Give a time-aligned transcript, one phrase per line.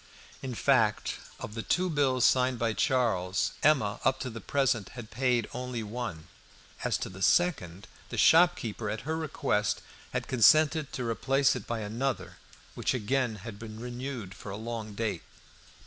[0.41, 5.11] In fact, of the two bills signed by Charles, Emma up to the present had
[5.11, 6.25] paid only one.
[6.83, 11.81] As to the second, the shopkeeper, at her request, had consented to replace it by
[11.81, 12.37] another,
[12.73, 15.21] which again had been renewed for a long date.